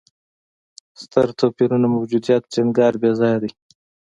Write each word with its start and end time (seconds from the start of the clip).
ستر 1.01 1.27
توپیر 1.39 1.71
موجودیت 1.95 2.43
ټینګار 2.53 2.93
بېځایه 3.01 3.37
دی. 3.43 3.51